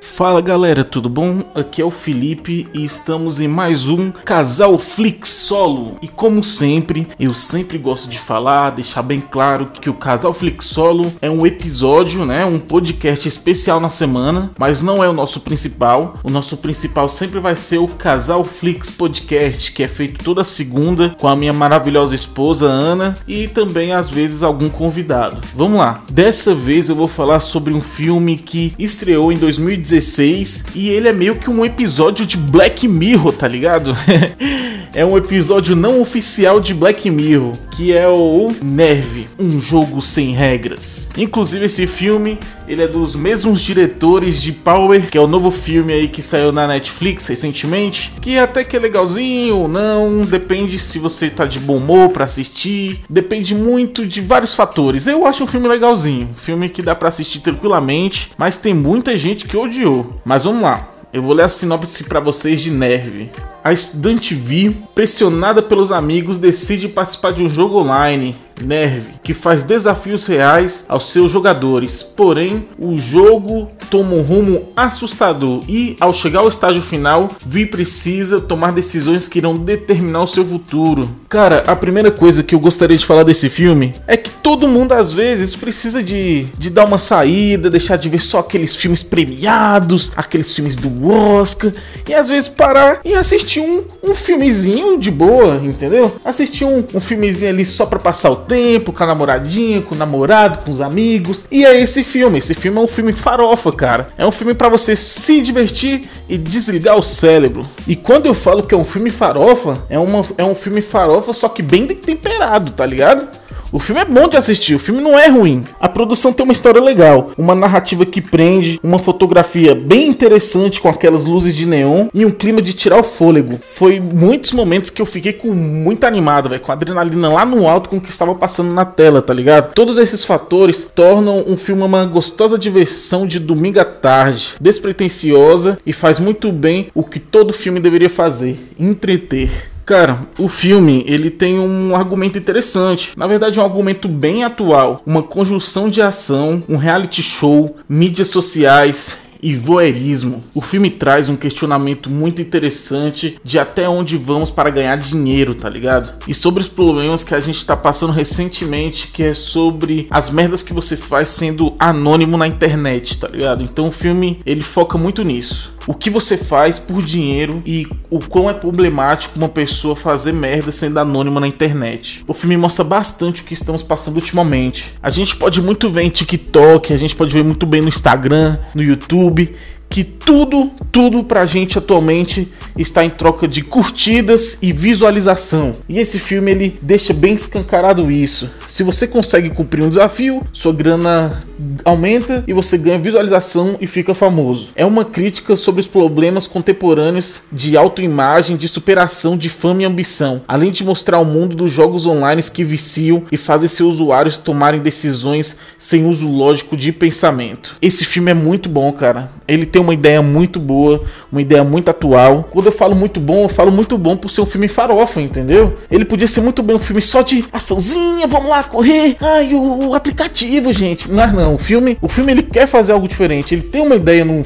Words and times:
Fala 0.00 0.40
galera, 0.40 0.82
tudo 0.82 1.10
bom? 1.10 1.44
Aqui 1.54 1.82
é 1.82 1.84
o 1.84 1.90
Felipe 1.90 2.66
e 2.72 2.84
estamos 2.84 3.38
em 3.38 3.46
mais 3.46 3.86
um 3.86 4.10
Casal 4.10 4.78
Flix 4.78 5.28
Solo. 5.28 5.96
E 6.00 6.08
como 6.08 6.42
sempre, 6.42 7.06
eu 7.18 7.34
sempre 7.34 7.76
gosto 7.76 8.08
de 8.08 8.18
falar, 8.18 8.70
deixar 8.70 9.02
bem 9.02 9.20
claro 9.20 9.66
que 9.66 9.90
o 9.90 9.94
Casal 9.94 10.32
Flix 10.32 10.66
Solo 10.66 11.12
é 11.20 11.30
um 11.30 11.46
episódio, 11.46 12.24
né, 12.24 12.46
um 12.46 12.58
podcast 12.58 13.28
especial 13.28 13.78
na 13.78 13.90
semana, 13.90 14.50
mas 14.58 14.80
não 14.80 15.04
é 15.04 15.08
o 15.08 15.12
nosso 15.12 15.40
principal. 15.40 16.18
O 16.24 16.30
nosso 16.30 16.56
principal 16.56 17.08
sempre 17.08 17.38
vai 17.38 17.54
ser 17.54 17.78
o 17.78 17.88
Casal 17.88 18.42
Flix 18.42 18.90
Podcast, 18.90 19.70
que 19.72 19.82
é 19.82 19.88
feito 19.88 20.24
toda 20.24 20.44
segunda 20.44 21.14
com 21.18 21.28
a 21.28 21.36
minha 21.36 21.52
maravilhosa 21.52 22.14
esposa 22.14 22.66
Ana 22.66 23.14
e 23.28 23.48
também 23.48 23.92
às 23.92 24.08
vezes 24.08 24.42
algum 24.42 24.70
convidado. 24.70 25.46
Vamos 25.54 25.78
lá. 25.78 26.02
Dessa 26.10 26.54
vez 26.54 26.88
eu 26.88 26.96
vou 26.96 27.08
falar 27.08 27.40
sobre 27.40 27.74
um 27.74 27.82
filme 27.82 28.38
que 28.38 28.72
estreou 28.78 29.30
em 29.30 29.36
2019 29.36 29.89
2016 29.90 30.66
e 30.74 30.88
ele 30.88 31.08
é 31.08 31.12
meio 31.12 31.36
que 31.36 31.50
um 31.50 31.64
episódio 31.64 32.24
de 32.24 32.36
Black 32.36 32.86
Mirror, 32.86 33.32
tá 33.32 33.48
ligado? 33.48 33.96
é 34.94 35.04
um 35.04 35.16
episódio 35.16 35.74
não 35.74 36.00
oficial 36.00 36.60
de 36.60 36.72
Black 36.72 37.10
Mirror, 37.10 37.56
que 37.76 37.92
é 37.92 38.08
o 38.08 38.48
Nerve, 38.62 39.28
um 39.38 39.60
jogo 39.60 40.00
sem 40.00 40.32
regras. 40.32 41.10
Inclusive 41.16 41.66
esse 41.66 41.86
filme, 41.86 42.38
ele 42.68 42.82
é 42.82 42.88
dos 42.88 43.16
mesmos 43.16 43.60
diretores 43.60 44.40
de 44.40 44.52
Power, 44.52 45.08
que 45.08 45.16
é 45.16 45.20
o 45.20 45.26
novo 45.26 45.50
filme 45.50 45.92
aí 45.92 46.08
que 46.08 46.22
saiu 46.22 46.52
na 46.52 46.66
Netflix 46.66 47.26
recentemente, 47.26 48.12
que 48.20 48.38
até 48.38 48.62
que 48.64 48.76
é 48.76 48.80
legalzinho 48.80 49.56
ou 49.56 49.68
não, 49.68 50.22
depende 50.22 50.78
se 50.78 50.98
você 50.98 51.30
tá 51.30 51.46
de 51.46 51.58
bom 51.58 51.76
humor 51.76 52.10
para 52.10 52.24
assistir, 52.24 53.00
depende 53.08 53.54
muito 53.54 54.06
de 54.06 54.20
vários 54.20 54.54
fatores. 54.54 55.06
Eu 55.06 55.26
acho 55.26 55.44
um 55.44 55.46
filme 55.46 55.68
legalzinho, 55.68 56.28
um 56.30 56.34
filme 56.34 56.68
que 56.68 56.82
dá 56.82 56.94
para 56.94 57.08
assistir 57.08 57.40
tranquilamente, 57.40 58.32
mas 58.36 58.58
tem 58.58 58.74
muita 58.74 59.16
gente 59.16 59.46
que 59.46 59.56
odiou. 59.80 60.20
Mas 60.24 60.44
vamos 60.44 60.62
lá. 60.62 60.88
Eu 61.12 61.22
vou 61.22 61.34
ler 61.34 61.44
a 61.44 61.48
sinopse 61.48 62.04
para 62.04 62.20
vocês 62.20 62.60
de 62.60 62.70
Nerve 62.70 63.30
a 63.62 63.72
estudante 63.72 64.34
Vi, 64.34 64.70
pressionada 64.94 65.62
pelos 65.62 65.92
amigos, 65.92 66.38
decide 66.38 66.88
participar 66.88 67.32
de 67.32 67.42
um 67.42 67.48
jogo 67.48 67.78
online, 67.78 68.36
Nerve, 68.64 69.14
que 69.22 69.34
faz 69.34 69.62
desafios 69.62 70.26
reais 70.26 70.84
aos 70.88 71.10
seus 71.10 71.30
jogadores. 71.30 72.02
Porém, 72.02 72.68
o 72.78 72.98
jogo 72.98 73.68
toma 73.90 74.14
um 74.14 74.22
rumo 74.22 74.68
assustador 74.76 75.62
e, 75.68 75.96
ao 76.00 76.12
chegar 76.12 76.40
ao 76.40 76.48
estágio 76.48 76.82
final, 76.82 77.28
Vi 77.44 77.66
precisa 77.66 78.40
tomar 78.40 78.72
decisões 78.72 79.26
que 79.26 79.38
irão 79.38 79.56
determinar 79.56 80.22
o 80.22 80.26
seu 80.26 80.44
futuro. 80.44 81.08
Cara, 81.28 81.64
a 81.66 81.74
primeira 81.74 82.10
coisa 82.10 82.42
que 82.42 82.54
eu 82.54 82.60
gostaria 82.60 82.96
de 82.96 83.06
falar 83.06 83.22
desse 83.22 83.48
filme 83.48 83.92
é 84.06 84.16
que 84.16 84.30
todo 84.30 84.68
mundo 84.68 84.92
às 84.92 85.12
vezes 85.12 85.54
precisa 85.56 86.02
de, 86.02 86.44
de 86.58 86.70
dar 86.70 86.86
uma 86.86 86.98
saída, 86.98 87.70
deixar 87.70 87.96
de 87.96 88.08
ver 88.08 88.20
só 88.20 88.38
aqueles 88.40 88.76
filmes 88.76 89.02
premiados, 89.02 90.12
aqueles 90.16 90.54
filmes 90.54 90.76
do 90.76 91.08
Oscar, 91.08 91.72
e 92.08 92.14
às 92.14 92.28
vezes 92.28 92.48
parar 92.48 93.00
e 93.04 93.14
assistir 93.14 93.60
um, 93.60 93.84
um 94.02 94.14
filmezinho 94.14 94.98
de 94.98 95.10
boa, 95.10 95.60
entendeu? 95.62 96.14
Assistir 96.24 96.64
um, 96.64 96.84
um 96.94 97.00
filmezinho 97.00 97.50
ali 97.50 97.64
só 97.64 97.86
pra 97.86 97.98
passar 97.98 98.30
o 98.30 98.36
tempo, 98.50 98.92
com 98.92 99.04
a 99.04 99.06
namoradinha, 99.06 99.80
com 99.80 99.94
o 99.94 99.98
namorado, 99.98 100.58
com 100.58 100.72
os 100.72 100.80
amigos. 100.80 101.44
E 101.50 101.64
é 101.64 101.80
esse 101.80 102.02
filme. 102.02 102.38
Esse 102.38 102.52
filme 102.52 102.78
é 102.78 102.80
um 102.80 102.88
filme 102.88 103.12
farofa, 103.12 103.70
cara. 103.70 104.08
É 104.18 104.26
um 104.26 104.32
filme 104.32 104.54
para 104.54 104.68
você 104.68 104.96
se 104.96 105.40
divertir 105.40 106.08
e 106.28 106.36
desligar 106.36 106.98
o 106.98 107.02
cérebro. 107.02 107.64
E 107.86 107.94
quando 107.94 108.26
eu 108.26 108.34
falo 108.34 108.64
que 108.64 108.74
é 108.74 108.78
um 108.78 108.84
filme 108.84 109.08
farofa, 109.10 109.78
é, 109.88 109.98
uma, 109.98 110.26
é 110.36 110.44
um 110.44 110.54
filme 110.56 110.82
farofa, 110.82 111.32
só 111.32 111.48
que 111.48 111.62
bem 111.62 111.86
temperado, 111.86 112.72
tá 112.72 112.84
ligado? 112.84 113.28
O 113.72 113.78
filme 113.78 114.00
é 114.00 114.04
bom 114.04 114.26
de 114.26 114.36
assistir, 114.36 114.74
o 114.74 114.80
filme 114.80 115.00
não 115.00 115.16
é 115.16 115.28
ruim. 115.28 115.64
A 115.78 115.88
produção 115.88 116.32
tem 116.32 116.42
uma 116.42 116.52
história 116.52 116.80
legal, 116.80 117.30
uma 117.38 117.54
narrativa 117.54 118.04
que 118.04 118.20
prende, 118.20 118.80
uma 118.82 118.98
fotografia 118.98 119.76
bem 119.76 120.08
interessante 120.08 120.80
com 120.80 120.88
aquelas 120.88 121.24
luzes 121.24 121.54
de 121.54 121.66
neon 121.66 122.08
e 122.12 122.26
um 122.26 122.32
clima 122.32 122.60
de 122.60 122.72
tirar 122.72 122.98
o 122.98 123.04
fôlego. 123.04 123.60
Foi 123.60 124.00
muitos 124.00 124.52
momentos 124.52 124.90
que 124.90 125.00
eu 125.00 125.06
fiquei 125.06 125.32
com 125.32 125.52
muito 125.52 126.02
animado, 126.02 126.48
véio, 126.48 126.60
com 126.60 126.72
a 126.72 126.74
adrenalina 126.74 127.28
lá 127.28 127.46
no 127.46 127.68
alto 127.68 127.90
com 127.90 127.98
o 127.98 128.00
que 128.00 128.10
estava 128.10 128.34
passando 128.34 128.72
na 128.72 128.84
tela, 128.84 129.22
tá 129.22 129.32
ligado? 129.32 129.72
Todos 129.72 129.98
esses 129.98 130.24
fatores 130.24 130.90
tornam 130.92 131.44
um 131.46 131.56
filme 131.56 131.84
uma 131.84 132.04
gostosa 132.04 132.58
diversão 132.58 133.24
de 133.24 133.38
domingo 133.38 133.78
à 133.78 133.84
tarde, 133.84 134.54
despretensiosa 134.60 135.78
e 135.86 135.92
faz 135.92 136.18
muito 136.18 136.50
bem 136.50 136.88
o 136.92 137.04
que 137.04 137.20
todo 137.20 137.52
filme 137.52 137.78
deveria 137.78 138.10
fazer: 138.10 138.58
entreter. 138.76 139.69
Cara, 139.90 140.20
o 140.38 140.46
filme 140.46 141.02
ele 141.04 141.30
tem 141.30 141.58
um 141.58 141.96
argumento 141.96 142.38
interessante. 142.38 143.10
Na 143.16 143.26
verdade, 143.26 143.58
é 143.58 143.62
um 143.62 143.64
argumento 143.64 144.06
bem 144.06 144.44
atual. 144.44 145.02
Uma 145.04 145.20
conjunção 145.20 145.90
de 145.90 146.00
ação, 146.00 146.62
um 146.68 146.76
reality 146.76 147.24
show, 147.24 147.76
mídias 147.88 148.28
sociais 148.28 149.18
e 149.42 149.52
voyeurismo. 149.52 150.44
O 150.54 150.60
filme 150.60 150.90
traz 150.90 151.28
um 151.28 151.34
questionamento 151.34 152.08
muito 152.08 152.40
interessante 152.40 153.36
de 153.42 153.58
até 153.58 153.88
onde 153.88 154.16
vamos 154.16 154.48
para 154.48 154.70
ganhar 154.70 154.94
dinheiro, 154.96 155.56
tá 155.56 155.68
ligado? 155.68 156.12
E 156.28 156.32
sobre 156.32 156.62
os 156.62 156.68
problemas 156.68 157.24
que 157.24 157.34
a 157.34 157.40
gente 157.40 157.64
tá 157.64 157.76
passando 157.76 158.12
recentemente, 158.12 159.08
que 159.08 159.24
é 159.24 159.34
sobre 159.34 160.06
as 160.08 160.30
merdas 160.30 160.62
que 160.62 160.72
você 160.72 160.96
faz 160.96 161.30
sendo 161.30 161.74
anônimo 161.80 162.36
na 162.36 162.46
internet, 162.46 163.18
tá 163.18 163.26
ligado? 163.26 163.64
Então 163.64 163.88
o 163.88 163.92
filme 163.92 164.40
ele 164.46 164.62
foca 164.62 164.96
muito 164.96 165.24
nisso. 165.24 165.72
O 165.90 165.94
que 165.94 166.08
você 166.08 166.36
faz 166.36 166.78
por 166.78 167.02
dinheiro 167.02 167.58
e 167.66 167.84
o 168.08 168.20
quão 168.20 168.48
é 168.48 168.52
problemático 168.52 169.36
uma 169.36 169.48
pessoa 169.48 169.96
fazer 169.96 170.32
merda 170.32 170.70
sendo 170.70 171.00
anônima 171.00 171.40
na 171.40 171.48
internet. 171.48 172.22
O 172.28 172.32
filme 172.32 172.56
mostra 172.56 172.84
bastante 172.84 173.42
o 173.42 173.44
que 173.44 173.54
estamos 173.54 173.82
passando 173.82 174.14
ultimamente. 174.14 174.94
A 175.02 175.10
gente 175.10 175.34
pode 175.34 175.60
muito 175.60 175.90
ver 175.90 176.02
em 176.02 176.08
TikTok, 176.08 176.92
a 176.92 176.96
gente 176.96 177.16
pode 177.16 177.34
ver 177.34 177.42
muito 177.42 177.66
bem 177.66 177.80
no 177.80 177.88
Instagram, 177.88 178.56
no 178.72 178.84
YouTube 178.84 179.52
que 179.90 180.04
tudo, 180.04 180.70
tudo 180.92 181.24
pra 181.24 181.44
gente 181.44 181.76
atualmente 181.76 182.48
está 182.78 183.04
em 183.04 183.10
troca 183.10 183.48
de 183.48 183.60
curtidas 183.60 184.56
e 184.62 184.72
visualização. 184.72 185.78
E 185.88 185.98
esse 185.98 186.20
filme 186.20 186.52
ele 186.52 186.78
deixa 186.80 187.12
bem 187.12 187.34
escancarado 187.34 188.08
isso. 188.08 188.48
Se 188.70 188.84
você 188.84 189.04
consegue 189.04 189.50
cumprir 189.50 189.84
um 189.84 189.88
desafio, 189.88 190.40
sua 190.52 190.72
grana 190.72 191.42
aumenta 191.84 192.44
e 192.46 192.52
você 192.52 192.78
ganha 192.78 193.00
visualização 193.00 193.76
e 193.80 193.86
fica 193.86 194.14
famoso. 194.14 194.70
É 194.76 194.86
uma 194.86 195.04
crítica 195.04 195.56
sobre 195.56 195.80
os 195.80 195.88
problemas 195.88 196.46
contemporâneos 196.46 197.40
de 197.50 197.76
autoimagem, 197.76 198.56
de 198.56 198.68
superação, 198.68 199.36
de 199.36 199.48
fama 199.48 199.82
e 199.82 199.84
ambição, 199.84 200.42
além 200.46 200.70
de 200.70 200.84
mostrar 200.84 201.18
o 201.18 201.24
mundo 201.24 201.56
dos 201.56 201.72
jogos 201.72 202.06
online 202.06 202.40
que 202.44 202.62
viciam 202.62 203.24
e 203.32 203.36
fazem 203.36 203.68
seus 203.68 203.96
usuários 203.96 204.36
tomarem 204.36 204.80
decisões 204.80 205.58
sem 205.76 206.06
uso 206.06 206.30
lógico 206.30 206.76
de 206.76 206.92
pensamento. 206.92 207.76
Esse 207.82 208.04
filme 208.04 208.30
é 208.30 208.34
muito 208.34 208.68
bom, 208.68 208.92
cara. 208.92 209.32
Ele 209.48 209.66
tem 209.66 209.82
uma 209.82 209.92
ideia 209.92 210.22
muito 210.22 210.60
boa, 210.60 211.02
uma 211.30 211.42
ideia 211.42 211.64
muito 211.64 211.90
atual. 211.90 212.48
Quando 212.52 212.66
eu 212.66 212.72
falo 212.72 212.94
muito 212.94 213.18
bom, 213.18 213.42
eu 213.42 213.48
falo 213.48 213.72
muito 213.72 213.98
bom 213.98 214.16
por 214.16 214.30
ser 214.30 214.42
um 214.42 214.46
filme 214.46 214.68
farofa, 214.68 215.20
entendeu? 215.20 215.76
Ele 215.90 216.04
podia 216.04 216.28
ser 216.28 216.40
muito 216.40 216.62
bem 216.62 216.76
um 216.76 216.80
filme 216.80 217.02
só 217.02 217.20
de 217.20 217.44
açãozinha, 217.52 218.28
vamos 218.28 218.48
lá 218.48 218.59
correr. 218.64 219.16
Ai, 219.20 219.54
o, 219.54 219.88
o 219.88 219.94
aplicativo, 219.94 220.72
gente. 220.72 221.10
Mas 221.10 221.32
não, 221.32 221.54
o 221.54 221.58
filme, 221.58 221.96
o 222.00 222.08
filme 222.08 222.32
ele 222.32 222.42
quer 222.42 222.66
fazer 222.66 222.92
algo 222.92 223.08
diferente. 223.08 223.54
Ele 223.54 223.62
tem 223.62 223.80
uma 223.80 223.94
ideia 223.94 224.24
no 224.24 224.40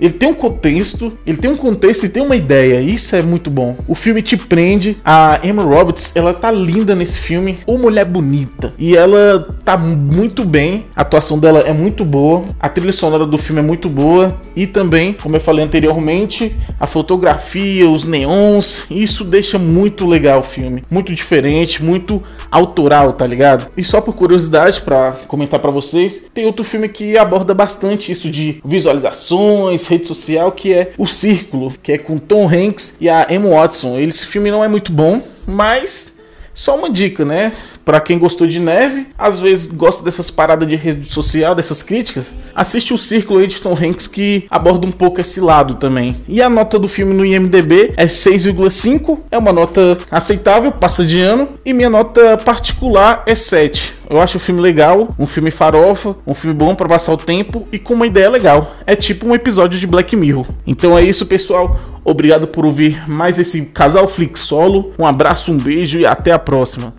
ele 0.00 0.12
tem 0.12 0.28
um 0.28 0.34
contexto, 0.34 1.16
ele 1.26 1.36
tem 1.36 1.50
um 1.50 1.56
contexto 1.56 2.06
e 2.06 2.08
tem 2.08 2.22
uma 2.22 2.36
ideia. 2.36 2.80
Isso 2.80 3.14
é 3.16 3.22
muito 3.22 3.50
bom. 3.50 3.76
O 3.86 3.94
filme 3.94 4.22
te 4.22 4.36
prende. 4.36 4.96
A 5.04 5.40
Emma 5.42 5.62
Roberts, 5.62 6.12
ela 6.14 6.34
tá 6.34 6.50
linda 6.50 6.94
nesse 6.94 7.18
filme, 7.18 7.58
ou 7.66 7.78
mulher 7.78 8.04
bonita. 8.04 8.72
E 8.78 8.96
ela 8.96 9.46
tá 9.64 9.76
muito 9.76 10.44
bem. 10.44 10.86
A 10.94 11.02
atuação 11.02 11.38
dela 11.38 11.60
é 11.60 11.72
muito 11.72 12.04
boa. 12.04 12.44
A 12.60 12.68
trilha 12.68 12.92
sonora 12.92 13.26
do 13.26 13.38
filme 13.38 13.60
é 13.60 13.64
muito 13.64 13.88
boa 13.88 14.36
e 14.58 14.66
também, 14.66 15.12
como 15.12 15.36
eu 15.36 15.40
falei 15.40 15.64
anteriormente, 15.64 16.56
a 16.80 16.86
fotografia, 16.86 17.88
os 17.88 18.04
neons, 18.04 18.86
isso 18.90 19.22
deixa 19.22 19.56
muito 19.56 20.04
legal 20.04 20.40
o 20.40 20.42
filme, 20.42 20.82
muito 20.90 21.14
diferente, 21.14 21.80
muito 21.80 22.20
autoral, 22.50 23.12
tá 23.12 23.24
ligado? 23.24 23.68
E 23.76 23.84
só 23.84 24.00
por 24.00 24.14
curiosidade 24.14 24.80
para 24.80 25.12
comentar 25.28 25.60
para 25.60 25.70
vocês, 25.70 26.26
tem 26.34 26.44
outro 26.44 26.64
filme 26.64 26.88
que 26.88 27.16
aborda 27.16 27.54
bastante 27.54 28.10
isso 28.10 28.28
de 28.28 28.60
visualizações, 28.64 29.86
rede 29.86 30.08
social, 30.08 30.50
que 30.50 30.74
é 30.74 30.90
O 30.98 31.06
Círculo, 31.06 31.72
que 31.80 31.92
é 31.92 31.98
com 31.98 32.18
Tom 32.18 32.48
Hanks 32.48 32.96
e 33.00 33.08
a 33.08 33.28
Emma 33.30 33.50
Watson. 33.50 34.00
Esse 34.00 34.26
filme 34.26 34.50
não 34.50 34.64
é 34.64 34.66
muito 34.66 34.90
bom, 34.90 35.22
mas 35.46 36.18
só 36.52 36.76
uma 36.76 36.90
dica, 36.90 37.24
né? 37.24 37.52
Para 37.88 38.02
quem 38.02 38.18
gostou 38.18 38.46
de 38.46 38.60
neve, 38.60 39.06
às 39.16 39.40
vezes 39.40 39.66
gosta 39.72 40.04
dessas 40.04 40.30
paradas 40.30 40.68
de 40.68 40.76
rede 40.76 41.10
social, 41.10 41.54
dessas 41.54 41.82
críticas, 41.82 42.34
assiste 42.54 42.92
o 42.92 42.98
Círculo 42.98 43.46
de 43.46 43.62
Tom 43.62 43.72
Hanks 43.72 44.06
que 44.06 44.44
aborda 44.50 44.86
um 44.86 44.90
pouco 44.90 45.22
esse 45.22 45.40
lado 45.40 45.74
também. 45.74 46.18
E 46.28 46.42
a 46.42 46.50
nota 46.50 46.78
do 46.78 46.86
filme 46.86 47.14
no 47.14 47.24
IMDb 47.24 47.94
é 47.96 48.04
6,5, 48.04 49.20
é 49.30 49.38
uma 49.38 49.54
nota 49.54 49.96
aceitável, 50.10 50.70
passa 50.70 51.02
de 51.02 51.18
ano, 51.18 51.48
e 51.64 51.72
minha 51.72 51.88
nota 51.88 52.36
particular 52.36 53.22
é 53.24 53.34
7. 53.34 53.94
Eu 54.10 54.20
acho 54.20 54.36
o 54.36 54.40
filme 54.40 54.60
legal, 54.60 55.08
um 55.18 55.26
filme 55.26 55.50
farofa, 55.50 56.14
um 56.26 56.34
filme 56.34 56.54
bom 56.54 56.74
para 56.74 56.90
passar 56.90 57.14
o 57.14 57.16
tempo 57.16 57.66
e 57.72 57.78
com 57.78 57.94
uma 57.94 58.06
ideia 58.06 58.28
legal. 58.28 58.70
É 58.86 58.94
tipo 58.94 59.26
um 59.26 59.34
episódio 59.34 59.80
de 59.80 59.86
Black 59.86 60.14
Mirror. 60.14 60.44
Então 60.66 60.98
é 60.98 61.02
isso, 61.02 61.24
pessoal. 61.24 61.80
Obrigado 62.04 62.48
por 62.48 62.66
ouvir 62.66 63.08
mais 63.08 63.38
esse 63.38 63.62
Casal 63.62 64.06
Flix 64.06 64.40
Solo. 64.40 64.92
Um 64.98 65.06
abraço, 65.06 65.50
um 65.50 65.56
beijo 65.56 65.98
e 65.98 66.04
até 66.04 66.32
a 66.32 66.38
próxima. 66.38 66.92